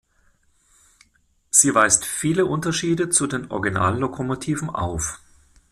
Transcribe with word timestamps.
Sie 1.51 1.75
weist 1.75 2.05
viele 2.07 2.47
Unterschiede 2.47 3.09
zu 3.11 3.27
den 3.27 3.51
Original-Lokomotiven 3.51 4.71
auf. 4.71 5.19